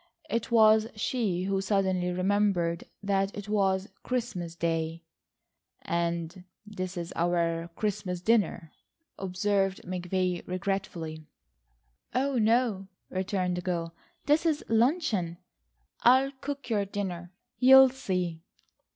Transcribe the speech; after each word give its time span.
It 0.31 0.49
was 0.49 0.87
she 0.95 1.43
who 1.43 1.61
suddenly 1.61 2.09
remembered 2.11 2.85
that 3.03 3.37
it 3.37 3.47
was 3.47 3.87
Christmas 4.01 4.55
day. 4.55 5.03
"And 5.83 6.43
this 6.65 6.97
is 6.97 7.13
our 7.15 7.69
Christmas 7.75 8.19
dinner," 8.19 8.71
observed 9.19 9.81
McVay 9.83 10.41
regretfully. 10.47 11.27
"Oh, 12.15 12.39
no," 12.39 12.87
returned 13.11 13.57
the 13.57 13.61
girl, 13.61 13.93
"this 14.25 14.43
is 14.43 14.65
luncheon. 14.67 15.37
I'll 16.01 16.31
cook 16.41 16.67
your 16.71 16.83
dinner. 16.85 17.31
You'll 17.59 17.89
see." 17.89 18.41